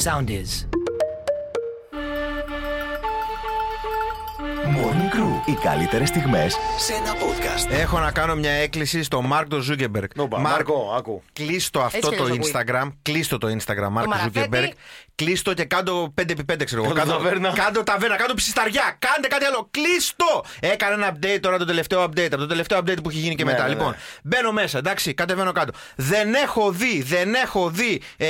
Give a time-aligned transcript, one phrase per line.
[0.00, 0.64] Sound is.
[4.76, 5.48] Morning Crew.
[5.48, 7.70] Οι καλύτερες στιγμές σε ένα podcast.
[7.80, 10.08] Έχω να κάνω μια έκκληση στο Μάρκο Ζούκεμπεργκ.
[10.14, 11.22] Νόπα, Μάρκο, άκου.
[11.32, 12.62] Κλείστο αυτό Έτσι κι το αλλιώς ακούει.
[12.66, 12.92] Instagram.
[13.02, 14.38] Κλείστο το Instagram, Μάρκο Μαραφέτη.
[14.38, 14.70] Ζούκεμπεργκ.
[15.14, 16.92] Κλείστο και κάντο 5x5, ξέρω εγώ.
[16.92, 17.52] Κάντο ταβέρνα.
[17.52, 18.96] Κάντο ταβέρνα, κάντο ψησταριά.
[18.98, 19.68] Κάντε κάτι άλλο.
[19.70, 20.44] Κλείστο!
[20.60, 22.26] Έκανε ένα update τώρα το τελευταίο update.
[22.30, 23.62] Από το τελευταίο update που έχει γίνει και Ναι, μετά.
[23.62, 23.96] ναι, Λοιπόν, ναι.
[24.22, 25.72] μπαίνω μέσα, εντάξει, κατεβαίνω κάτω.
[25.96, 28.26] Δεν έχω δει, δεν έχω δει ε,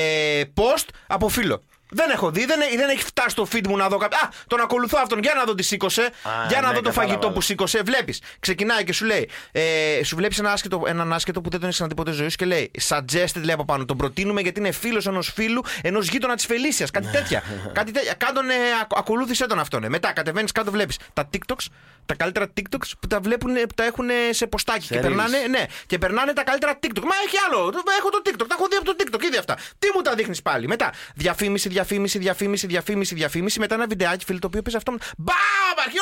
[0.54, 1.62] post από φίλο.
[1.92, 4.18] Δεν έχω δει, δεν, δεν έχει φτάσει στο feed μου να δω κάποιο.
[4.22, 5.18] Α, τον ακολουθώ αυτόν.
[5.22, 6.10] Για να δω τι σήκωσε.
[6.48, 6.92] για να ναι, δω το κατάλαβα.
[6.92, 7.82] φαγητό που σήκωσε.
[7.84, 8.22] Βλέπεις.
[8.40, 9.28] Ξεκινάει και σου λέει.
[9.52, 9.62] Ε,
[10.04, 12.44] σου βλέπεις ένα άσχετο, έναν άσχετο που δεν τον έχεις ξαναδεί ποτέ ζωή σου και
[12.44, 12.70] λέει.
[12.88, 13.84] Suggested λέει από πάνω.
[13.84, 16.90] Τον προτείνουμε γιατί είναι φίλος ενός φίλου ενός γείτονας της Φελίσιας.
[16.90, 17.42] Κάτι τέτοια.
[17.72, 18.14] Κάτι τέτοια.
[18.14, 19.84] Κάντον, ε, ακ- ακολούθησε τον αυτόν.
[19.84, 19.88] Ε.
[19.88, 21.64] Μετά κατεβαίνεις κάτω, βλέπεις τα TikToks,
[22.06, 24.86] τα καλύτερα TikToks που τα βλέπουν, που τα έχουν σε ποστάκι.
[24.86, 25.02] Σε και reels.
[25.02, 27.02] περνάνε, ναι, και περνάνε τα καλύτερα TikTok.
[27.02, 27.72] Μα έχει άλλο.
[27.98, 29.54] Έχω το TikTok, τα έχω δει από το TikTok, ήδη αυτά.
[29.78, 30.66] Τι μου τα δείχνεις πάλι.
[30.66, 33.58] Μετά διαφήμιση, διαφήμιση, διαφήμιση, διαφήμιση, διαφήμιση.
[33.58, 34.92] Μετά ένα βιντεάκι, φίλε, το οποίο παίζει αυτό.
[35.18, 35.76] Μπαμ!
[35.84, 35.98] Αρχή,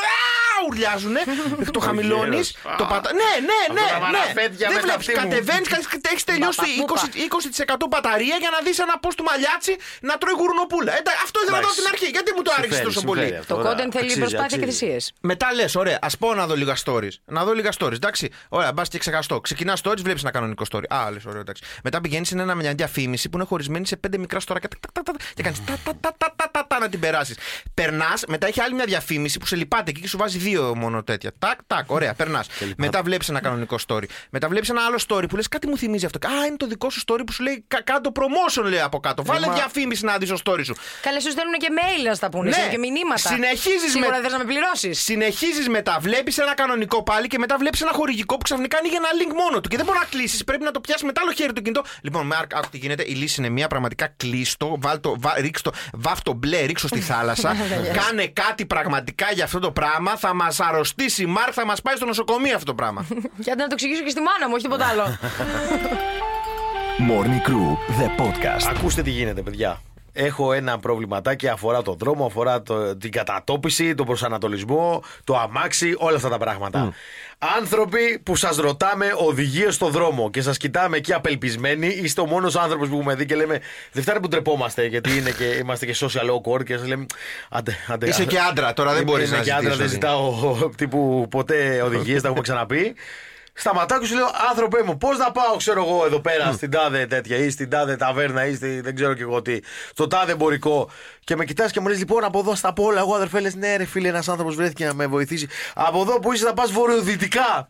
[0.66, 1.20] ουρλιάζουνε.
[1.76, 2.46] το χαμηλώνεις.
[2.50, 2.78] γέρος.
[2.80, 3.08] το πατά.
[3.20, 3.86] Ναι, ναι, ναι.
[3.94, 4.04] τα ναι.
[4.04, 5.08] μαραφέτια Δεν με τα βλέπεις.
[5.08, 5.20] αυτή μου.
[5.22, 5.66] Κατεβαίνεις,
[6.12, 7.02] έχεις τελειώσει Μπαπα,
[7.72, 9.72] 20%, 20% μπαταρία για να δεις ένα πώς του μαλλιάτσι
[10.08, 10.92] να τρώει γουρνοπούλα.
[10.98, 12.08] Ε, αυτό ήθελα να δω από την αρχή.
[12.16, 13.54] Γιατί μου το άργησε Συμφέρει, τόσο συμφέρει πολύ; αυτό.
[13.54, 14.84] Το Ωραία, content θέλει αξίζει, προσπάθεια και αξίζει.
[14.84, 15.04] θυσίες.
[15.30, 17.14] Μετά λες, ωραία, ας πω να δω λίγα stories.
[17.36, 18.24] Να δω λίγα stories, εντάξει.
[18.48, 19.36] Ωραία, μπας και ξεχαστώ.
[19.40, 20.86] Ξεκινά stories, βλέπεις ένα κανονικό story.
[20.88, 21.62] Α, λες, ωραίο, εντάξει.
[21.86, 24.92] Μετά πηγαίνεις σε ένα, μια διαφήμιση που είναι χωρισμένη σε πέντε μικρά story και, τακ,
[24.92, 27.36] τακ, τακ, και κάνεις τα, τα, τα, τα, τα, τα, τα, να την περάσεις.
[27.74, 31.02] Περνάς, μετά έχει άλλη μια διαφήμιση που σε λυπάται εκεί και σου βάζει δύο μόνο
[31.04, 31.30] τέτοια.
[31.38, 32.46] Τάκ, τάκ, ωραία, περνάς.
[32.76, 34.04] μετά βλέπεις ένα κανονικό story.
[34.30, 36.28] Μετά βλέπεις ένα άλλο story που λες κάτι μου θυμίζει αυτό.
[36.28, 39.24] Α, είναι το δικό σου story που σου λέει «Κα- κάτω promotion λέει από κάτω.
[39.24, 40.74] Βάλε μα- διαφήμιση να δεις το story σου.
[41.02, 42.68] Καλές, σου στέλνουν και mail να στα πούνε Ναι.
[42.70, 43.28] και μηνύματα.
[43.28, 45.00] Συνεχίζεις Σίγουρα με- δεν θες να με πληρώσεις.
[45.02, 49.08] Συνεχίζεις μετά, βλέπεις ένα κανονικό πάλι και μετά βλέπεις ένα χορηγικό που ξαφνικά ανοίγει ένα
[49.20, 49.68] link μόνο του.
[49.68, 51.82] Και δεν μπορεί να κλείσεις, πρέπει να το πιάσεις με το άλλο χέρι του κινητό.
[52.00, 53.02] Λοιπόν, Μάρκ, άκου τι γίνεται.
[53.06, 56.88] Η λύση είναι μία πραγματικά κλείστο, βάλ το, βά, ρίξ το, βάφ το μπλε, ρίξω
[56.88, 57.56] στη θάλασσα.
[58.00, 60.16] κάνε κάτι πραγματικά για αυτό το πράγμα.
[60.16, 63.06] Θα μας αρρωστήσει, Μάρκ, θα μας πάει στο νοσοκομείο αυτό το πράγμα.
[63.46, 65.18] Γιατί να το εξηγήσω και στη μάνα μου, όχι τίποτα άλλο.
[67.08, 67.68] Morning Crew,
[68.00, 68.66] the podcast.
[68.76, 69.80] Ακούστε τι γίνεται, παιδιά.
[70.12, 76.16] Έχω ένα προβληματάκι, αφορά τον δρόμο, αφορά το, την κατατόπιση, τον προσανατολισμό, το αμάξι, όλα
[76.16, 76.92] αυτά τα πράγματα.
[77.58, 82.56] Άνθρωποι που σας ρωτάμε οδηγίες στο δρόμο και σας κοιτάμε εκεί απελπισμένοι, είστε ο μόνος
[82.56, 83.60] άνθρωπος που έχουμε δει και λέμε
[83.92, 87.06] Δεν φτάνει που τρεπόμαστε, γιατί είναι και, είμαστε και social awkward και σας λέμε
[87.48, 89.92] Αντε, αντε, Είσαι και άντρα, τώρα δεν Είμαι- μπορείς είμαι να και άντρα, δεν ζητήσεις,
[89.92, 90.34] ζητάω
[90.76, 92.94] τύπου ποτέ οδηγίες, τα έχουμε ξαναπεί.
[93.58, 97.06] Σταματάω και σου λέω, άνθρωπέ μου, πώς να πάω, ξέρω εγώ, εδώ πέρα στην τάδε
[97.06, 99.58] τέτοια ή στην τάδε ταβέρνα ή στη, δεν ξέρω και εγώ τι,
[99.90, 100.90] στο τάδε εμπορικό.
[101.24, 103.76] Και με κοιτάς και μου λες, λοιπόν, από εδώ στα πόλα, εγώ αδερφέ, λες, ναι,
[103.76, 105.48] ρε φίλε, ένας άνθρωπος βρέθηκε να με βοηθήσει.
[105.74, 107.68] Από εδώ που είσαι θα πας βορειοδυτικά.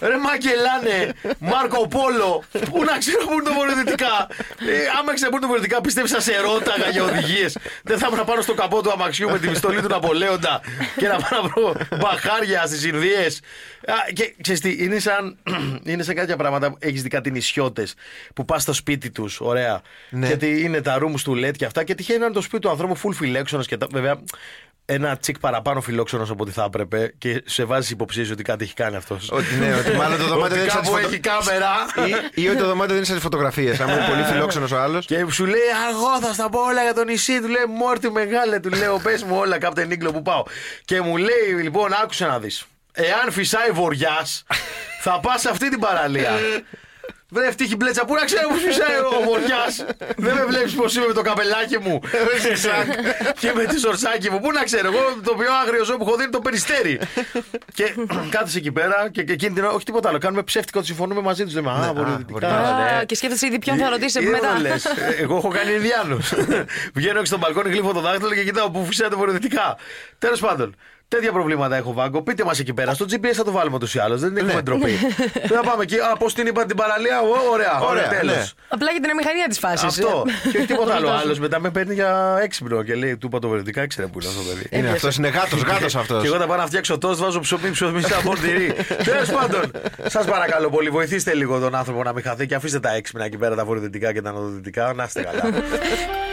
[0.00, 4.26] Ρε Μακελάνε, Μάρκο Πόλο, πού να ξέρω πού είναι το βορειοδυτικά.
[4.58, 7.58] Ε, άμα ξέρω πού είναι το βορειοδυτικά, πιστεύει σε ρώταγα για οδηγίες.
[7.82, 10.60] Δεν θα ήμουν να πάνω στο καπό του αμαξιού με τη πιστολή του Ναπολέοντα
[10.96, 13.40] και να πάω να βρω μπαχάρια στις Ινδίες.
[14.12, 15.36] Και ξέρεις τι, είναι σαν,
[15.84, 17.94] είναι σαν κάποια πράγματα που έχεις δει κάτι νησιώτες
[18.34, 19.82] που πας στο σπίτι τους, ωραία.
[20.10, 20.26] Ναι.
[20.26, 22.70] Γιατί είναι τα rooms του LED και αυτά και τυχαίνει να είναι το σπίτι του
[22.70, 24.20] ανθρώπου full φιλέξονο και τα, βέβαια
[24.84, 28.74] ένα τσικ παραπάνω φιλόξενος από ό,τι θα έπρεπε και σε βάζει υποψίες ότι κάτι έχει
[28.74, 29.28] κάνει αυτός.
[29.32, 31.70] ότι ναι, ότι μάλλον το δωμάτιο Ότι δεν κάπου έχει έχει κάμερα.
[32.34, 33.80] ή, ή ότι το δωμάτιο δεν είναι σαν φωτογραφίες.
[33.80, 35.06] Αν είναι πολύ φιλόξενος ο άλλος.
[35.06, 35.60] Και σου λέει,
[35.90, 37.40] Εγώ θα στα πω όλα για το νησί.
[37.40, 40.42] Του λέει, Μόρτι μεγάλε, του λέω, Πες μου όλα, κάπτε νίκλο που πάω.
[40.84, 42.64] Και μου λέει, Λοιπόν, άκουσε να δεις.
[42.92, 44.26] Εάν φυσάει βορειά,
[45.00, 46.30] θα πας σε αυτή την παραλία.
[47.34, 49.64] Βρε ευτύχη μπλέτσα, πού να ξέρω πώ φυσάει ο βορειά.
[50.16, 52.00] Δεν με βλέπεις πώ είμαι με το καπελάκι μου.
[53.38, 54.40] και με τη σορσάκι μου.
[54.40, 56.98] Πού να ξέρω, εγώ το πιο άγριο ζώο που έχω δει είναι το περιστέρι.
[57.74, 57.94] και
[58.30, 60.18] κάθεσαι εκεί πέρα και, και εκείνη την ώρα, όχι τίποτα άλλο.
[60.18, 61.54] Κάνουμε ψεύτικο ότι συμφωνούμε μαζί τους.
[61.54, 62.32] Λέμε Α, βορειοδυτικά.
[62.32, 62.90] βορειοδυτικά.
[62.92, 62.98] ναι.
[63.00, 64.52] Α, Και σκέφτεσαι ήδη ποιον θα ρωτήσει από Ε, μετά.
[64.52, 64.84] δεν λες.
[64.84, 66.32] Ε, Εγώ έχω κάνει Ινδιάνους.
[66.96, 69.76] Βγαίνω έξω στον μπαλκόνι, γλύφω το δάχτυλο και κοιτάω που φυσάει το βορειοδυτικά.
[70.18, 70.76] Τέλος πάντων.
[71.14, 72.22] Τέτοια προβλήματα έχω βάγκο.
[72.22, 72.94] Πείτε μας εκεί πέρα.
[72.94, 74.20] Στο GPS θα το βάλουμε ούτως ή άλλως.
[74.20, 74.90] Δεν έχουμε ντροπή.
[75.48, 75.96] Θα πάμε εκεί.
[75.98, 77.20] Α, πώς την είπα την παραλία.
[77.20, 78.34] Ω, Ωραία, ωραία, Ωραία, τέλος.
[78.36, 78.42] ναι.
[78.68, 79.82] Απλά για την αμηχανία της φάσης.
[79.88, 80.24] Αυτό.
[80.52, 81.10] και όχι τίποτα άλλο.
[81.10, 84.28] Άλλος μετά με παίρνει για έξυπνο και λέει του είπα το βορειοδυτικά έξυπνο που είναι
[84.30, 84.66] αυτό το παιδί.
[84.70, 86.20] Είναι αυτός, είναι γάτος, γάτος αυτός.
[86.22, 88.72] Και εγώ θα πάω να φτιάξω τόστ, βάζω ψωμί, ψωμί στα πορτιρί.
[89.10, 89.70] Τέλος πάντων,
[90.06, 93.36] σας παρακαλώ πολύ, βοηθήστε λίγο τον άνθρωπο να μην χαθεί και αφήστε τα έξυπνα εκεί
[93.36, 94.92] πέρα, τα βορειοδυτικά και τα νοτιοδυτικά.
[94.96, 95.42] Να είστε καλά.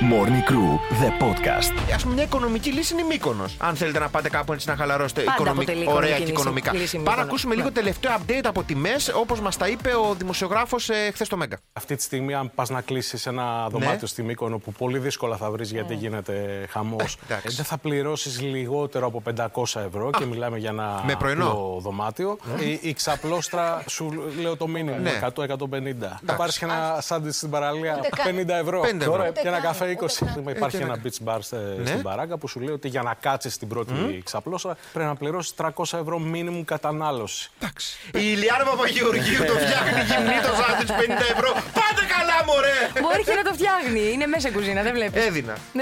[0.00, 0.70] Morning Crew,
[1.02, 1.92] the podcast.
[1.94, 3.56] Α πούμε, μια οικονομική λύση είναι η Μύκονος.
[3.58, 6.32] Αν θέλετε να πάτε κάπου έτσι να χαλαρώσετε Πάντα οικονομικ- αποτελεί ωραία οικονομική και λύση-
[6.32, 6.72] οικονομικά.
[6.72, 7.28] λύση Πάμε να Μύκονος.
[7.28, 7.72] ακούσουμε λίγο Ναι.
[7.74, 11.58] τελευταίο update από τιμέ, όπως μας τα είπε ο δημοσιογράφος ε, χθες στο Μέγκα.
[11.72, 14.06] Αυτή τη στιγμή, αν πας να κλείσεις ένα δωμάτιο Ναι.
[14.06, 17.56] στη Μύκονο που πολύ δύσκολα θα βρεις γιατί γίνεται χαμός, εντάξει.
[17.56, 21.46] δεν θα πληρώσεις λιγότερο από 500 ευρώ και μιλάμε για ένα Με πρωινό.
[21.46, 22.38] απλό δωμάτιο.
[22.60, 25.10] Η, η ξαπλώστρα σου λέω το μήνυμο Ναι.
[25.20, 26.20] 100-150.
[26.26, 28.80] Θα πάρεις και ένα σάντουιτς στην παραλία 50 ευρώ.
[28.80, 29.12] 50 ευρώ.
[29.12, 30.50] Τώρα και ένα καφέ 20.
[30.50, 31.86] Υπάρχει και ένα ένα- beach bar στε- Ναι.
[31.86, 35.54] στην παράγκα που σου λέει ότι για να κάτσεις στην πρώτη ξαπλώστρα πρέπει να πληρώσεις
[35.54, 37.50] 300 ευρώ μήνυμου κατανάλωση.
[37.60, 37.96] Εντάξει.
[38.06, 41.52] Η Ηλιάνα Παπαγεωργίου το φτιάχνει γυμνή το σάντουιτ 50 ευρώ.
[41.52, 43.00] Πάτε καλά, μωρέ!
[43.02, 44.12] Μπορεί και να το φτιάχνει.
[44.12, 45.24] Είναι μέσα κουζίνα, δεν βλέπεις.
[45.26, 45.56] Έδινα.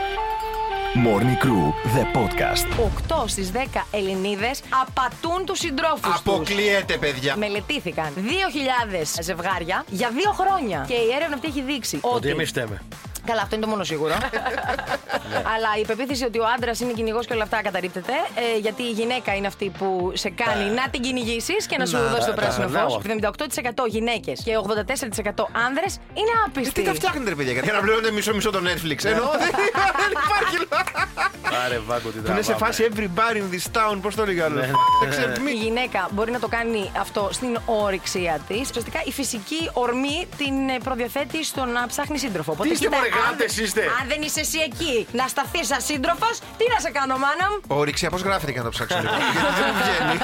[0.94, 2.66] Morning Crew, the podcast.
[3.18, 3.56] 8 στις 10
[3.90, 6.14] Ελληνίδες απατούν τους συντρόφους τους.
[6.18, 7.36] Αποκλείεται, παιδιά.
[7.36, 10.84] Μελετήθηκαν 2.000 ζευγάρια για δύο χρόνια.
[10.88, 12.28] Και η έρευνα αυτή έχει δείξει Ότι ότι.
[12.28, 12.82] εμείς φταίμε.
[13.26, 14.14] Καλά, αυτό είναι το μόνο σίγουρο.
[15.36, 18.12] Αλλά η πεποίθηση ότι ο άντρας είναι κυνηγός και όλα αυτά καταρρύπτεται.
[18.54, 21.96] ε, γιατί η γυναίκα είναι αυτή που σε κάνει να την κυνηγήσεις και να σου
[21.96, 23.02] Να, δώσει το τα πράσινο περνάω φως.
[23.82, 26.82] 78% γυναίκες και 84% άνδρες είναι Τι άπιστοι.
[26.82, 29.04] τα φτιάχνετε, ρε παιδιά, για να πληρώνετε μισό-μισό το Netflix.
[29.04, 29.50] Ενώ δεν
[30.00, 30.66] δεν υπάρχει
[31.66, 32.66] Άρε, βάγκο, τι Είναι σε τραβάμε.
[32.66, 34.60] φάση everybody in this town, πώς το έλεγε άλλο.
[35.48, 38.68] Η γυναίκα μπορεί να το κάνει αυτό στην όρεξία της.
[38.68, 42.52] Ουσιαστικά η φυσική ορμή την ε, προδιαθέτει στο να ψάχνει σύντροφο.
[42.52, 43.82] Οπότε, Τι είστε, κοίτα, μωρέ, αν- γάτες είστε.
[44.00, 47.56] Αν δεν είσαι εσύ εκεί να σταθεί σαν σύντροφος, τι να σε κάνω, μάνα μου;
[47.80, 49.14] Όρυξια, πώς γράφεται και να το ψάξω λίγο.
[49.34, 50.16] Γιατί δεν μου βγαίνει.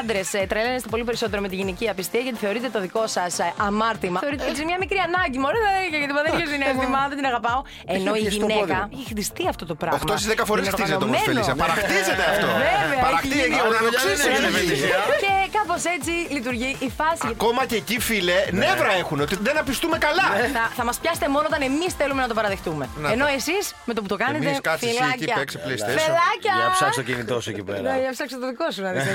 [0.00, 3.32] Άντρες, τρελαίνεστε πολύ περισσότερο με τη γυναική απιστία γιατί θεωρείτε το δικό σας
[3.68, 4.18] αμάρτημα.
[4.24, 5.38] Θεωρείτε ότι είναι μια μικρή ανάγκη.
[5.44, 7.60] Μωρέ, δεν έχει γιατί δεν έχει συνέστημα, δεν την αγαπάω.
[7.96, 8.88] Ενώ η πιάσει το πόδι γυναίκα μου.
[8.94, 9.98] έχει χτιστεί αυτό το πράγμα.
[10.06, 11.28] 8 στις 10 φορές Είναι χτίζεται όμως, οργανωμένο.
[11.28, 11.54] Φελίσσα.
[11.64, 12.46] Παραχτίζεται αυτό.
[12.64, 13.44] Βέβαια, Παραχτίζεται.
[13.44, 13.68] έχει γίνει.
[13.68, 14.78] Ουρανοξύσσεται, Ωραία, έχει δεν γίνει.
[14.78, 17.24] είναι Και κάπως έτσι λειτουργεί η φάση.
[17.34, 20.26] Ακόμα και εκεί, φίλε, νεύρα έχουν ότι δεν απιστούμε καλά.
[20.56, 22.84] Θα, θα μας πιάσετε μόνο όταν εμείς θέλουμε να το παραδεχτούμε.
[23.04, 23.32] Να Ενώ το.
[23.38, 24.46] εσείς με το που το κάνετε.
[24.46, 25.34] Εμείς κάτσε εσύ εκεί, φυλάκια.
[25.34, 25.98] παίξε PlayStation.
[26.04, 26.54] Φελάκια!
[26.56, 27.98] Για ψάξω το κινητός σου εκεί Ναι, πέρα.
[27.98, 29.02] για ψάξω το δικό σου να δεις.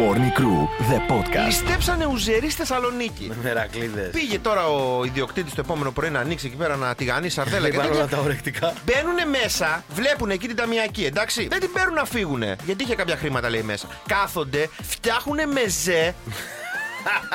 [0.00, 0.60] Morning Crew,
[0.90, 1.44] the podcast.
[1.46, 3.32] Ληστέψανε ουζερί στη Θεσσαλονίκη.
[3.42, 4.10] Μερακλείδες.
[4.10, 7.74] Πήγε τώρα ο ιδιοκτήτης το επόμενο πρωί να ανοίξει εκεί πέρα να τηγανεί σαρδέλα και
[7.74, 8.00] Είπαν τέτοια.
[8.00, 8.72] όλα τα ορεκτικά.
[8.84, 11.46] Μπαίνουν μέσα, βλέπουν εκεί την ταμιακή, εντάξει.
[11.50, 12.42] Δεν την παίρνουν να φύγουν.
[12.42, 13.86] Γιατί είχε κάποια χρήματα, λέει μέσα.
[14.08, 16.14] Κάθονται, φτιάχνουν μεζέ,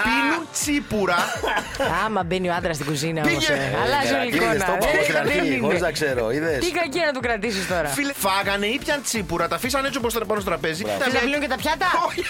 [0.06, 1.20] πίνουν τσίπουρα.
[2.06, 3.32] Άμα μπαίνει ο άντρας στην κουζίνα όμως.
[3.46, 3.54] Πήγε.
[3.84, 4.80] Αλλάζει όλη η Μερακλείδες, εικόνα.
[4.82, 5.66] το είπα από την Ε, δεν αρχή, είναι.
[5.66, 6.22] χωρίς να ξέρω.
[6.36, 6.60] Είδες.
[6.66, 7.90] Τι κακία να του κρατήσεις τώρα.
[7.98, 10.84] Φίλε, φάγανε, ήπιαν τσίπουρα, τα αφήσαν έτσι όπως ήταν πάνω στο τραπέζι.
[10.84, 12.22] Τα Θες να πλύνουν και τα πιάτα; Όχι.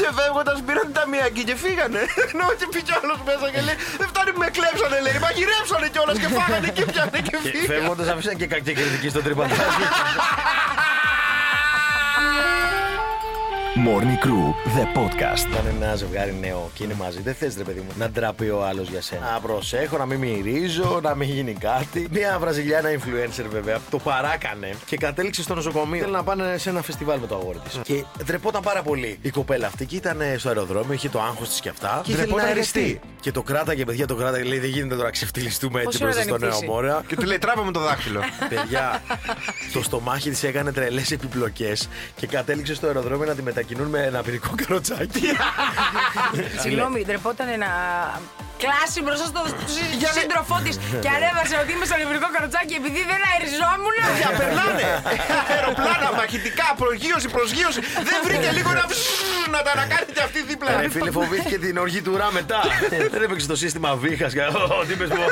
[0.00, 2.00] και φεύγοντας πήραν την ταμιακή και φύγανε.
[2.32, 5.16] Ενώ και πήγε άλλος μέσα και λέει: Δεν φτάνει που με κλέψανε, λέει.
[5.26, 7.68] Μαγειρέψανε κιόλας και φάγανε και πιάνε και φύγανε.
[7.72, 9.84] Φεύγοντας αφήσαν και κακή κριτική στο τριπαντάζι.
[13.86, 14.46] Morning Crew,
[14.76, 15.52] the podcast.
[15.52, 18.50] Όταν είναι ένα ζευγάρι νέο και είναι μαζί, δεν θες ρε παιδί μου να ντραπεί
[18.50, 19.30] ο άλλος για σένα.
[19.32, 22.08] Να προσέχω, να μην μυρίζω, να μην γίνει κάτι.
[22.10, 26.00] Μια Βραζιλιάνα influencer βέβαια το παράκανε και κατέληξε στο νοσοκομείο.
[26.00, 27.80] Θέλει να πάνε σε ένα φεστιβάλ με το αγόρι της.
[27.82, 31.60] Και ντρεπόταν πάρα πολύ η κοπέλα αυτή και ήταν στο αεροδρόμιο, είχε το άγχος της
[31.60, 32.00] και αυτά.
[32.04, 33.00] Και ήθελε Ντρεπόταν να γιατί; αριστεί.
[33.20, 34.48] Και το κράταγε, παιδιά, το κράταγε.
[34.48, 36.72] Λέει δεν γίνεται τώρα να ξεφτυλιστούμε έτσι Πόση ώρα μπροστά στο ήταν η νέο πτήση;
[36.72, 37.04] μόρα.
[37.06, 38.20] Και του λέει: Τράβα με το δάχτυλο.
[38.54, 39.02] Παιδιά,
[39.72, 44.22] το στομάχι της έκανε τρελές επιπλοκές και κατέληξε στο αεροδρόμιο να τη μετακινούν με ένα
[44.22, 45.20] πυρικό καροτσάκι.
[46.60, 47.66] Συγγνώμη, ντρεπόταν να
[48.62, 49.40] κλάσει μπροστά στο
[50.02, 50.70] Για να- σύντροφό τη
[51.02, 53.94] και ανέβασε ότι είμαι στο νευρικό καροτσάκι επειδή δεν αεριζόμουν.
[54.20, 54.84] Για περνάνε.
[55.52, 57.80] Αεροπλάνα, μαχητικά, προγείωση, προσγείωση.
[58.08, 58.96] Δεν βρήκε λίγο να ψ,
[59.54, 60.68] να τα ανακάνει και αυτή δίπλα.
[60.84, 62.60] Ρε φίλε, φοβήθηκε την οργή του ρα μετά.
[63.14, 64.32] Δεν έπαιξε το σύστημα βήχας.
[64.86, 65.22] Τι είπες μου.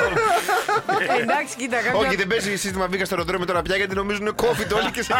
[1.17, 2.17] Ε, Εντάξει, κοίτα, Όχι, κάποια.
[2.21, 5.13] δεν παίζει σύστημα βήκα στο αεροδρόμιο τώρα πια γιατί νομίζουν COVID όλοι και σε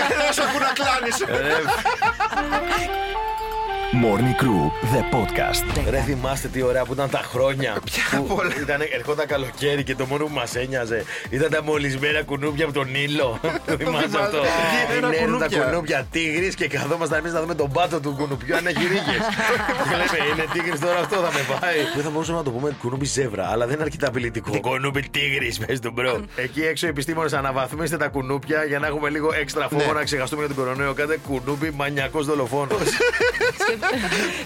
[0.00, 1.16] κανένας σου ακούν να κλάνεις.
[3.92, 4.62] Morning Crew,
[4.94, 5.90] the podcast.
[5.90, 7.76] Ρε θυμάστε τι ωραία που ήταν τα χρόνια.
[7.84, 8.52] Ποια που πολλά.
[8.60, 12.94] ήταν, ερχόταν καλοκαίρι και το μόνο που μας ένοιαζε ήταν τα μολυσμένα κουνούπια από τον
[12.94, 13.38] ήλιο.
[13.66, 14.26] Το θυμάσαι θυμάμαι.
[14.26, 17.70] αυτό; Τι είναι τα Είναι τα κουνούπια; κουνούπια τίγρης και καθόμασταν εμείς να δούμε τον
[17.72, 19.22] πάτο του κουνουπιού αν έχει ρίγες.
[19.88, 21.76] και λέμε είναι τίγρης τώρα αυτό θα με πάει.
[21.94, 24.60] Δεν θα μπορούσαμε να το πούμε κουνούπι ζέβρα, αλλά δεν είναι αρκετά απειλητικό.
[24.60, 26.20] Κουνούπι τίγρης, πες τον bro.
[26.36, 29.92] Εκεί έξω οι επιστήμονες αναβαθμίστε τα κουνούπια για να έχουμε λίγο έξτρα φόβο Ναι.
[29.92, 30.92] να ξεχαστούμε για τον κορονοϊό.
[30.94, 32.78] Κάντε κουνούπι μανιακός δολοφόνος.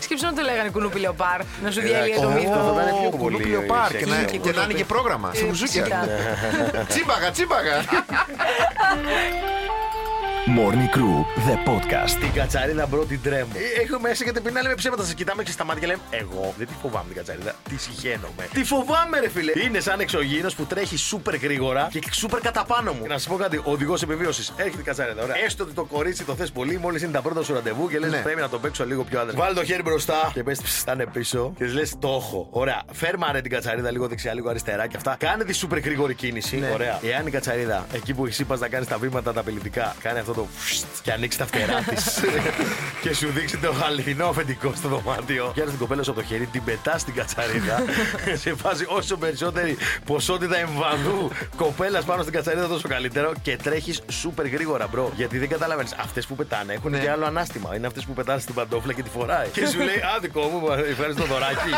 [0.00, 2.48] Σκέψου να το λέγανε κουνούπι λεοπάρ, να σου Ε, διέλυε το ω, μύθο.
[2.48, 4.38] θα ήταν πιο Ω, πολύ κουνούπιο πάρ και να- σεξy.
[4.42, 5.30] και να είναι και πρόγραμμα.
[5.34, 5.82] Σε Ε, μουζούκια.
[5.84, 6.08] φυσικά.
[6.90, 7.76] Τσίμπαγα, τσίμπαγα.
[10.46, 12.10] Morning Crew, the podcast.
[12.20, 13.50] Την κατσαρίδα bro την τρέμω.
[13.54, 15.04] Ε, Έχω μέσα και την πινάλη με ψέματα.
[15.04, 17.52] Σα κοιτάμε και στα μάτια και λέμε Εγώ δεν τη φοβάμαι την κατσαρίδα.
[17.68, 18.48] Τη σιχαίνομαι.
[18.52, 19.52] Τη φοβάμαι, ρε φίλε.
[19.64, 23.06] Είναι σαν εξωγήινος που τρέχει σούπερ γρήγορα και σούπερ κατά πάνω μου.
[23.06, 23.60] Να σας πω κάτι.
[23.64, 24.52] Οδηγός επιβίωσης.
[24.56, 25.22] Έρχεται η κατσαρίδα.
[25.22, 25.36] Ωραία.
[25.44, 26.78] Έστω ότι το κορίτσι το θες πολύ.
[26.78, 28.18] Μόλις είναι τα πρώτα σου ραντεβού και λες Ναι.
[28.18, 29.36] πρέπει να το παίξω λίγο πιο άντρα.
[29.36, 32.48] Βάλει το χέρι μπροστά και πες στάνε πίσω και λες το έχω.
[32.50, 32.82] Ωραία.
[32.92, 35.16] Φέρμα ρε την κατσαρίδα λίγο δεξιά, λίγο αριστερά και αυτά.
[35.18, 36.56] Κάνε τη σούπερ γρήγορη κίνηση.
[36.56, 36.70] Ναι.
[36.72, 36.98] Ωραία.
[37.02, 40.32] Εάν η κατσαρίδα εκεί που εσύ πας να κάνεις τα βήματα τα απειλητικά κάνει αυτό
[40.34, 41.96] το φστ και ανοίξει τα φτερά τη
[43.02, 45.50] και σου δείξει το αληθινό αφεντικό στο δωμάτιο.
[45.54, 47.82] Πιάνει την κοπέλα σου από το χέρι, την πετά στην κατσαρίδα.
[48.42, 54.46] σε βάζει όσο περισσότερη ποσότητα εμβαδού κοπέλα πάνω στην κατσαρίδα, τόσο καλύτερο και τρέχει σούπερ
[54.46, 55.12] γρήγορα, bro.
[55.16, 55.88] Γιατί δεν καταλαβαίνει.
[56.00, 56.98] Αυτές που πετάνε έχουν Ναι.
[56.98, 57.76] και άλλο ανάστημα.
[57.76, 59.48] Είναι αυτές που πετάνε στην παντόφλα και τη φοράει.
[59.48, 61.70] και σου λέει άδικο μου, ευχαριστώ δωράκι.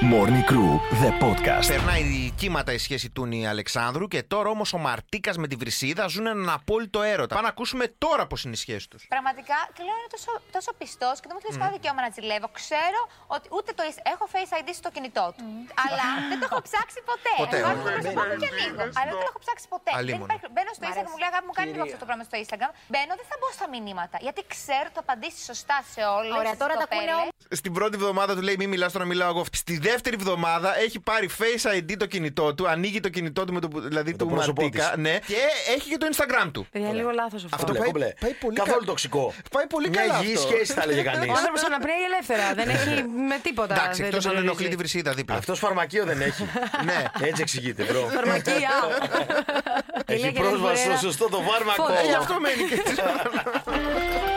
[0.00, 1.66] Morning Crew, the podcast.
[1.66, 6.06] Περνάει κύματα η σχέση του Νι Αλεξάνδρου και τώρα όμως ο Μαρτίκας με τη Βρυσίδα
[6.14, 7.34] ζουν έναν απόλυτο έρωτα.
[7.34, 9.02] Πάμε να ακούσουμε τώρα πώς είναι η σχέση τους.
[9.14, 12.48] Πραγματικά και λέω είναι τόσο, τόσο πιστός και δεν μου θέλει κανένα δικαίωμα να ζηλεύω.
[12.60, 13.00] Ξέρω
[13.36, 15.44] ότι ούτε το Insta- έχω Face ID στο κινητό του.
[15.86, 17.32] Αλλά δεν το έχω ψάξει ποτέ.
[17.42, 17.84] Ποτέ, Βάζω όχι.
[17.86, 18.82] το πρόσωπό μου και ανοίγω.
[18.98, 19.90] Αλλά δεν το έχω ψάξει ποτέ.
[19.94, 20.26] Δεν Αλίμονο.
[20.28, 22.70] υπάρχει- Μπαίνω στο Instagram, μου λέει αγάπη μου κάνει λίγο αυτό το πράγμα στο Instagram.
[22.92, 24.16] Μπαίνω, δεν θα μπω στα μηνύματα.
[24.26, 26.32] Γιατί ξέρω ότι θα απαντήσει σωστά σε όλες.
[26.40, 27.30] Ωραία, τώρα τα ακούνε όλοι.
[27.60, 29.42] Στην πρώτη εβδομάδα του λέει Μη μιλάς, τώρα μιλάω εγώ.
[29.62, 33.60] Στη δεύτερη εβδομάδα έχει πάρει Face ID το κινητό του, ανοίγει το κινητό του με
[33.60, 34.96] το, που- δηλαδή το του πρόσωπό Μαρτίκα, της.
[35.02, 35.36] ναι, και
[35.76, 36.66] έχει και το Instagram του.
[36.70, 37.56] Παιδιά, λίγο λάθος αυτό.
[37.56, 38.12] Αυτό Κομπλέ, πάει- κομπλέ.
[38.20, 38.86] πάει πολύ Καθόλου καλά.
[38.86, 39.34] τοξικό.
[39.50, 40.46] Πάει πολύ Μια καλά υγιή αυτό.
[40.48, 41.28] σχέση θα έλεγε κανείς.
[41.28, 42.46] Ο άνθρωπο αναπνέει ελεύθερα.
[42.54, 42.90] Δεν έχει
[43.30, 43.74] με τίποτα.
[43.74, 44.76] Εντάξει, δεν εκτός τον αν ενοχλεί περιορίζει.
[44.76, 45.36] τη Βρυσίδα δίπλα.
[45.36, 46.42] Αυτός φαρμακείο δεν έχει.
[46.88, 47.00] Ναι.
[47.28, 48.00] Έτσι εξηγείται, μπρο.
[48.14, 48.70] Φαρμακεία.
[50.12, 50.98] Έχει Ηλία πρόσβαση στο Γερέρα.
[51.00, 51.82] σωστό το φάρμακο.
[51.82, 52.00] Φωτιά.
[52.00, 52.76] Ε, Γι' αυτό μένει και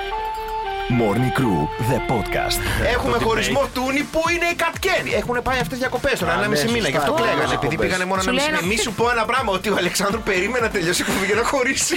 [0.90, 1.60] Morning Crew,
[1.92, 2.58] the podcast.
[2.94, 3.70] Έχουμε Το χωρισμό debate.
[3.74, 5.12] Τούνη που είναι η Κατκένη.
[5.22, 6.78] Έχουν πάει αυτέ διακοπέ τώρα, Α, ένα ναι, μισή μήνα.
[6.78, 7.44] σωστά, Γι' αυτό ναι, κλαίγανε.
[7.48, 7.86] ναι, Επειδή διακοπές.
[7.86, 8.68] πήγανε μόνο Σου ένα μισή λέει μήνα.
[8.68, 11.36] ένα- Μη σου πω ένα πράγμα, ότι ο Αλεξάνδρου περίμενε να τελειώσει η κουβέντα για
[11.42, 11.96] να χωρίσει.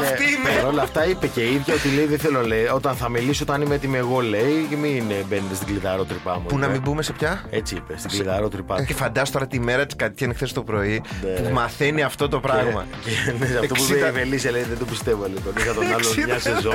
[0.00, 0.66] Αυτή η Παρ' μέρα.
[0.72, 2.64] όλα αυτά είπε και η ίδια ότι λέει δεν θέλω λέει.
[2.78, 4.54] Όταν θα μιλήσω, όταν είμαι έτοιμη εγώ λέει.
[4.70, 6.46] Και μην ε, μπαίνετε στην κλειδαρό τρυπά μου.
[6.50, 6.72] Πού να είπε.
[6.74, 7.32] μην μπούμε σε πια.
[7.50, 8.74] Έτσι είπε, στην κλειδαρό τρυπά.
[8.88, 11.02] Και φαντάσου τώρα τη μέρα τη Κατκένη χθε το πρωί
[11.36, 12.86] που μαθαίνει αυτό το πράγμα.
[13.04, 13.96] Και ναι, αυτό που 60.
[13.96, 15.22] είπε η Βελίσια λέει δεν το πιστεύω.
[15.32, 15.40] Λέει.
[15.44, 16.08] Τον είχα τον άλλο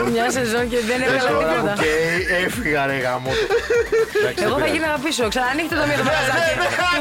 [0.05, 0.11] 60.
[0.11, 0.46] μια σεζόν.
[0.47, 1.73] Μια σεζόν και δεν έβγαλε Τώρα τίποτα.
[1.73, 1.91] που και
[2.45, 3.31] έφυγα ρε γαμό.
[4.19, 4.73] Εντάξει, Εγώ δεν θα πειράζει.
[4.75, 5.23] γίνω να πίσω.
[5.33, 6.51] Ξανανοίχτε το μία το μαγαζάκι.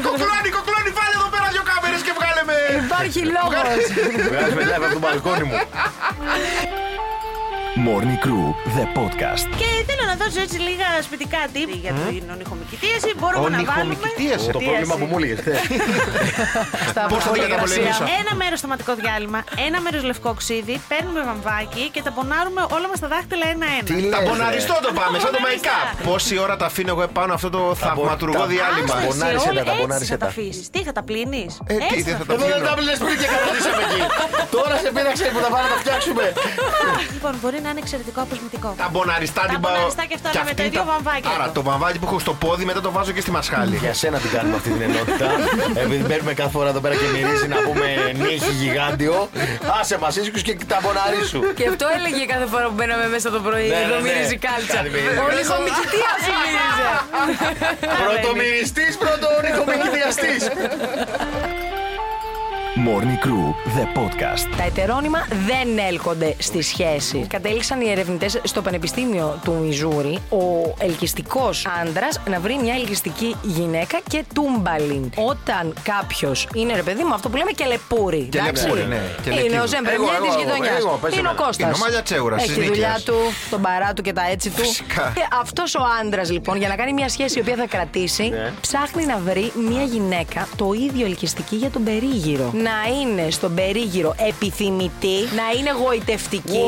[0.07, 2.55] Κοκλώνει, κοκλώνει, βάλε εδώ πέρα δύο κάμερε και βγάλε με.
[2.85, 3.59] Υπάρχει λόγο.
[4.31, 5.55] Βγάζουμε live από το μπαλκόνι μου.
[7.75, 8.45] Morning Crew,
[8.77, 9.45] the podcast.
[9.61, 13.09] Και θέλω να δώσω έτσι λίγα σπιτικά tip για την ονειχομικητίαση.
[13.19, 13.81] Μπορούμε να βάλουμε.
[13.81, 14.49] Ονειχομικητίασε.
[14.57, 15.35] Το πρόβλημα που μου έλεγε.
[17.11, 18.03] Πώς θα το καταπολεμήσω.
[18.21, 22.99] Ένα μέρος σταματικό διάλειμμα, ένα μέρος λευκό ξύδι, παίρνουμε βαμβάκι και τα πονάρουμε όλα μας
[23.03, 23.87] τα δάχτυλα ένα-ένα.
[24.15, 25.85] Τα μποναριστό το πάμε, σαν το make up.
[26.09, 29.71] Πόση ώρα τα αφήνω εγώ επάνω αυτό το θαυματουργό τα- διάλειμμα; Άστα, Πονάρισε τα, τα
[29.71, 30.31] έτσι πονάρισε θα τα τα.
[30.31, 30.65] αφήσεις.
[30.73, 32.69] Τι θα τα πλύνεις; Ε, τι, δεν θα τα Εδώ δεν αφήνω.
[32.69, 34.01] τα πλες πριν και καθίσαμε εκεί.
[34.55, 36.25] Τώρα σε πήραξε που θα πάμε να τα φτιάξουμε.
[37.15, 38.69] Λοιπόν, μπορεί να είναι εξαιρετικό αποσμητικό.
[38.83, 39.71] Τα μποναριστά Τα την πάω.
[39.73, 41.55] μποναριστά και αυτά, και αλλά με αυτή τα δύο τα- βαμβάκια Άρα εδώ.
[41.57, 43.75] το βαμβάκι που έχω στο πόδι μετά το βάζω και στη μασχάλη.
[43.85, 45.27] Για σένα την κάνουμε αυτή την ενότητα.
[45.83, 47.85] Επειδή μπαίνουμε κάθε φορά εδώ πέρα και μυρίζει να πούμε
[48.23, 49.15] νύχι γιγάντιο.
[49.79, 51.39] Άσε μας ίσως και τα μποναρί σου.
[51.57, 53.67] Και αυτό έλεγε κάθε φορά που μπαίναμε μέσα το πρωί.
[53.73, 54.05] Ναι, Εδώ ναι, ναι.
[54.07, 54.75] μυρίζει κάλτσα.
[54.77, 55.17] Κάτι μυρίζει.
[55.23, 56.89] Ο ονειχομικητία σου μύριζε.
[58.03, 60.41] Πρωτομυριστής, πρωτονοικομικητιαστής.
[62.85, 63.45] Morning Crew,
[63.77, 64.55] the podcast.
[64.57, 67.25] Τα ετερόνυμα δεν έλκονται στη σχέση.
[67.29, 73.99] Κατέληξαν οι ερευνητές στο Πανεπιστήμιο του Μιζούρι ο ελκυστικός άντρας να βρει μια ελκυστική γυναίκα
[74.09, 75.09] και τούμπαλιν.
[75.15, 78.29] Όταν κάποιος είναι ρε παιδί μου, αυτό που λέμε και λεπούρι.
[78.31, 79.45] Κελεπούρι, ναι, κελεκύβου.
[79.45, 80.77] Είναι ο Εγώ, Ζεμπρεμιέ εγώ, τη εγώ, γειτονιάς.
[80.77, 81.43] εγώ, πες Είναι ο εμένα.
[81.45, 81.65] Κώστας.
[81.67, 83.03] Είναι ο Μαλιατσέουρας της Έχει της δουλειά Νίκαιας.
[83.03, 83.15] του,
[83.49, 84.61] τον παρά του και τα έτσι του.
[84.61, 85.11] Φυσικά.
[85.15, 88.51] Και αυτός ο άντρας λοιπόν για να κάνει μια σχέση η οποία θα κρατήσει, Ναι.
[88.61, 92.51] ψάχνει να βρει μια γυναίκα το ίδιο ελκυστική για τον περίγυρο.
[92.67, 96.65] Να είναι στον περίγυρο επιθυμητή, να είναι γοητευτική.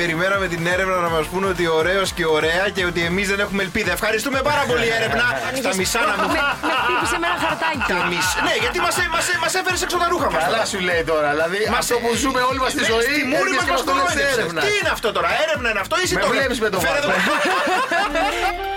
[0.00, 3.62] Περιμέναμε την έρευνα να μας πούνε ότι ωραίος και ωραία και ότι εμείς δεν έχουμε
[3.62, 3.90] ελπίδα.
[3.98, 5.24] Ευχαριστούμε πάρα πολύ, έρευνα.
[5.64, 6.28] Στα μισά να μου.
[6.34, 7.92] Με, με χτύπησε με ένα χαρτάκι.
[7.92, 8.38] Τα μισά.
[8.46, 10.42] Ναι, γιατί μας μας, μας έφερες έξω τα ρούχα μας.
[10.48, 11.28] Καλά σου λέει τώρα.
[11.34, 13.06] Δηλαδή αυτό που ζούμε όλοι μας στη ζωή.
[13.14, 14.32] Στη μούρη εμείς μας και μας μας το λες νόησες.
[14.36, 14.62] έρευνας.
[14.66, 17.00] Τι είναι αυτό τώρα, έρευνα είναι αυτό ή εσύ Με το βλέπεις με το Φέρε
[17.00, 17.14] βάθος.
[17.20, 17.34] εδώ.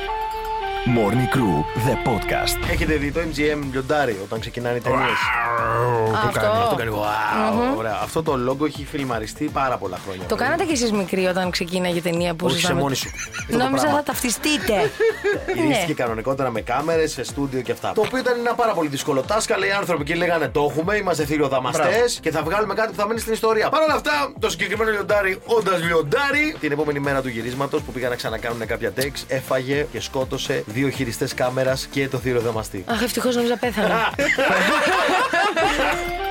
[0.96, 2.72] Morning Crew, the podcast.
[2.72, 5.10] Έχετε δει το MGM λιοντάρι όταν ξεκινάνε οι ταινίες;
[6.26, 6.48] Αυτό.
[6.48, 8.00] Αυτό κάνει wow, ωραία.
[8.04, 10.26] Αυτό το λόγο έχει φιλμαριστεί πάρα πολλά χρόνια.
[10.26, 12.96] Το κάνατε κι εσείς μικροί όταν ξεκίναγε η ταινία που Όχι ήσασταν σε με- μόνη
[12.96, 13.10] σου.
[13.40, 13.98] Αυτό το Νόμιζα πράγμα.
[13.98, 14.74] θα ταυτιστείτε.
[15.56, 15.94] Γυρίστηκε ναι.
[15.94, 17.92] κανονικότερα με κάμερες, σε στούντιο και αυτά.
[17.96, 19.58] Το οποίο ήταν ένα πάρα πολύ δύσκολο τάσκα.
[19.58, 23.08] Λέει οι άνθρωποι και λέγανε Το έχουμε, είμαστε θηριοδαμαστέ και θα βγάλουμε κάτι που θα
[23.08, 23.70] μείνει στην ιστορία.
[23.70, 28.10] Παρ' όλα αυτά, το συγκεκριμένο λιοντάρι, όντας λιοντάρι, την επόμενη μέρα του γυρίσματος που πήγαν
[28.10, 32.84] να ξανακάνουν κάποια τέξ, έφαγε και σκότωσε δύο χειριστές κάμερας και το θηριοδαμαστή.
[32.88, 33.94] Αχ, ευτυχώς νόμιζα πέθανε.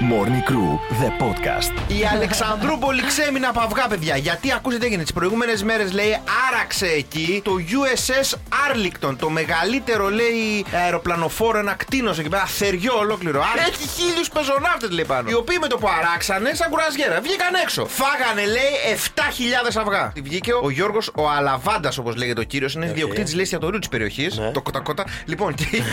[0.00, 1.72] Morning Crew, the podcast.
[2.00, 4.16] Η Αλεξανδρούπολη ξέμεινε από αυγά, παιδιά.
[4.16, 5.02] Γιατί ακούστε τι έγινε.
[5.02, 6.18] Τις προηγούμενες μέρες λέει
[6.52, 9.16] άραξε εκεί το USS Arlington.
[9.18, 12.44] Το μεγαλύτερο λέει αεροπλανοφόρο, ένα κτίνο εκεί πέρα.
[12.46, 13.40] Θεριό ολόκληρο.
[13.52, 15.30] Άρα έχει χίλιους πεζοναύτες λέει πάνω.
[15.30, 17.86] Οι οποίοι με το που αράξανε, σαν κουρασγέρα, βγήκαν έξω.
[17.86, 18.72] Φάγανε λέει
[19.14, 20.10] 7.000 αυγά.
[20.14, 22.74] Τι βγήκε ο Γιώργος ο Αλαβάντας, όπως λέγεται ο κύριος.
[22.74, 24.40] Είναι διοκτήτη λέει εστιατορίου της περιοχής.
[24.52, 25.04] Το κοτακότα.
[25.24, 25.84] Λοιπόν, και είπε,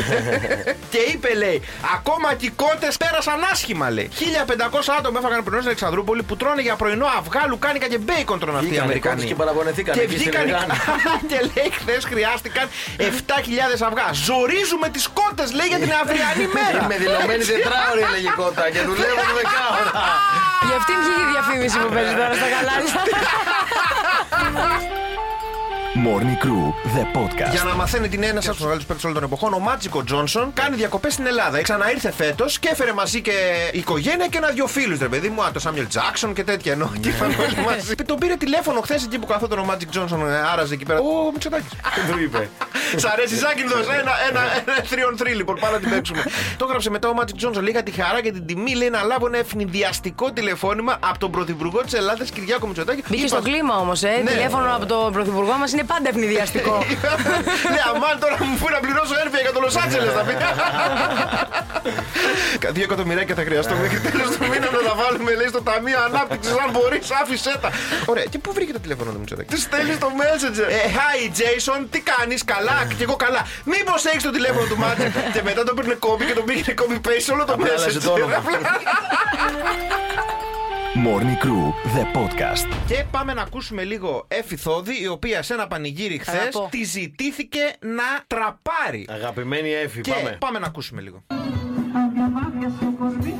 [0.91, 1.62] και είπε λέει,
[1.96, 4.07] ακόμα και οι κότες πέρασαν άσχημα λέει.
[4.13, 8.57] 1500 άτομα έφαγαν πρωινό στην Αλεξανδρούπολη που τρώνε για πρωινό αυγά, λουκάνικα και μπέικον τρώνε
[8.57, 9.15] αυτοί οι Βγήκανε Αμερικανοί.
[9.15, 10.43] κότες και παραπονεθήκανε Και εκεί στη βγήκαν.
[10.45, 10.74] Λεγάνη.
[11.31, 12.65] και λέει χθες χρειάστηκαν
[12.98, 14.07] 7.000 αυγά.
[14.27, 16.79] Ζορίζουμε τις κότες λέει για την αυριανή μέρα.
[16.86, 19.91] Είμαι δηλωμένη τετράωρη έλεγε κότα και δουλεύω το δεκάωρα.
[20.67, 22.93] Για αυτήν βγήκε η διαφήμιση που παίζει τώρα στα κανάλια.
[25.95, 27.51] Morning Crew, the podcast.
[27.51, 30.53] Για να μαθαίνετε την ένας από τους μεγάλους παίκτες όλων των εποχών, ο Μάτζικ Τζόνσον
[30.53, 31.62] κάνει διακοπές στην Ελλάδα.
[31.62, 33.31] Ξαναήρθε φέτος και έφερε μαζί και
[33.71, 36.71] οικογένεια και ένα-δυο φίλους, ρε παιδί μου, α, το Σάμιουελ Τζάκσον και τέτοια.
[36.71, 37.95] Ενώ και ήρθαν όλοι μαζί.
[37.95, 41.00] Τον πήρε τηλέφωνο χθες εκεί που καθόταν ο Μάτζικ Τζόνσον, ε, άραζε εκεί πέρα.
[41.00, 41.69] Ο Μητσοτάκης.
[42.12, 42.50] Του είπε.
[42.95, 46.24] Σ' αρέσει, Ζάκη, δώσε ένα, ένα, ένα 3 on 3 λοιπόν, πάμε να την παίξουμε.
[46.57, 47.63] το έγραψε μετά ο Μάτζικ Τζόνσον.
[47.63, 51.81] Είχα τη χαρά και την τιμή λέει να λάβω ένα αιφνιδιαστικό τηλεφώνημα από τον Πρωθυπουργό
[51.81, 53.03] της Ελλάδας, Κυριάκο Μητσοτάκη.
[53.07, 54.21] Μπήκε Είπα- στο κλίμα όμως, ε.
[54.24, 54.31] Ναι.
[54.31, 56.75] Τηλέφωνο από τον πρωθυπουργό μας είναι πάντα ευνηδιαστικό.
[57.74, 60.33] Ναι, αμάν τώρα μου φύγει να πληρώσω έρφια για το Λος Άντζελες θα πει.
[62.60, 66.00] Κα- Δύο εκατομμυράκια θα χρειαστώ μέχρι τέλος του μήνα να τα βάλουμε, λέει, στο Ταμείο
[66.07, 66.53] Ανάπτυξης.
[66.63, 67.69] Αν μπορείς, άφησέ τα.
[68.05, 70.67] Ωραία, και πού βρήκε το τηλέφωνο του Μητσοτάκη; Τη στέλνει στο Messenger.
[70.77, 73.46] Ε, hi Jason, τι κάνεις, καλά, και εγώ καλά.
[73.64, 75.10] Μήπως έχεις το τηλέφωνο του Μάτια.
[75.34, 78.00] και μετά το παίρνει κόμπι και το πήγαινε copy paste σε όλο το Απλά άλλαζε
[78.00, 78.44] το όνομα.
[78.44, 78.66] Messenger.
[81.06, 81.64] Morning Crew,
[81.96, 82.68] the podcast.
[82.88, 86.68] Και πάμε να ακούσουμε λίγο Εφη Θόδη, η οποία σε ένα πανηγύρι χθες Αγαπώ.
[86.72, 89.08] τη ζητήθηκε να τραπάρει.
[89.10, 90.38] Αγαπημένη Εφη, Και πάμε.
[90.40, 91.24] πάμε να ακούσουμε λίγο.
[92.08, 93.36] Αδιαμάδια στο κορμί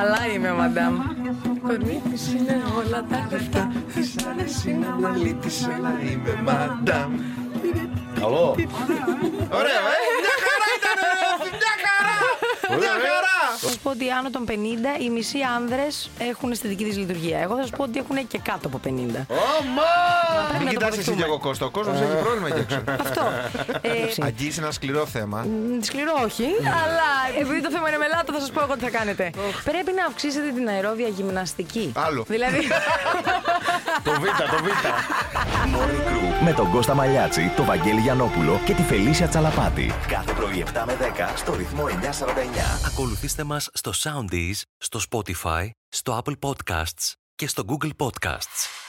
[0.00, 0.94] Αλλά είμαι, μαντάμ.
[0.94, 3.72] μάδια στο κορμί της είναι όλα τα λεφτά.
[3.94, 7.12] Της αρέσει να μαλύτης, αλλά είμαι μαντάμ.
[8.20, 8.54] Καλό.
[9.60, 10.00] Ωραία, ε!
[10.24, 12.16] Μια χαρά ήταν, ρε, Εφη, μια χαρά!
[12.78, 13.38] Μια χαρά!
[13.60, 14.52] Θα σα πω ότι άνω των 50
[15.00, 17.38] οι μισοί άνδρες έχουν αισθητική δυσλειτουργία.
[17.38, 18.88] Εγώ θα σα πω ότι έχουν και κάτω από 50.
[18.88, 19.92] Ωμα!
[20.48, 21.16] Πρέπει Μην να το κοιτάς εσύ αποδεχτούμε.
[21.16, 22.82] και εγώ Κώστα, ο κόσμος έχει πρόβλημα εκεί έξω.
[23.06, 23.22] Αυτό.
[23.80, 25.38] Ε, Αγγίσει ένα σκληρό θέμα.
[25.40, 26.46] μ, Σκληρό όχι,
[26.82, 27.08] αλλά
[27.40, 29.30] επειδή το θέμα είναι μελάτα, θα σας πω εγώ τι θα κάνετε.
[29.64, 31.92] Πρέπει να αυξήσετε την αερόβια γυμναστική.
[31.96, 32.24] Άλλο.
[32.28, 32.60] Δηλαδή.
[34.04, 34.66] Το Β, το Β.
[35.74, 39.92] Morning Crew με τον Κώστα Μαλιάτση, τον Βαγγέλη Γιανόπουλο και τη Φελίσια Τσαλαπάτη.
[40.08, 41.92] Κάθε πρωί 7 με 10 στο ρυθμό 949.
[42.86, 48.81] Ακολουθήστε μας στο Soundees, στο Spotify, στο Apple Podcasts και στο Google Podcasts.